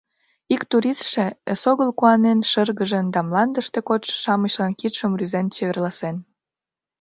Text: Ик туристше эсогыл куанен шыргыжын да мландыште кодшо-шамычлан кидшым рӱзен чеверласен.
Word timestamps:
Ик 0.53 0.61
туристше 0.71 1.25
эсогыл 1.51 1.89
куанен 1.99 2.39
шыргыжын 2.49 3.05
да 3.13 3.19
мландыште 3.27 3.79
кодшо-шамычлан 3.87 4.71
кидшым 4.79 5.11
рӱзен 5.19 5.47
чеверласен. 5.55 6.15